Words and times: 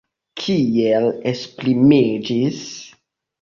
Kiel 0.43 1.05
esprimiĝis? 1.33 2.65